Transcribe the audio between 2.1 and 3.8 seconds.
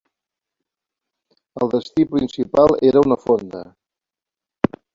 principal era una fonda.